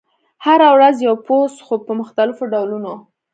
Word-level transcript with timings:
هره 0.45 0.67
ورځ 0.75 0.95
یو 1.07 1.15
پوسټ، 1.25 1.59
خو 1.65 1.75
په 1.85 1.91
مختلفو 2.01 2.43
ډولونو: 2.53 2.93